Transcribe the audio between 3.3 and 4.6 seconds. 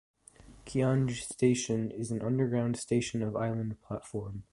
island platform.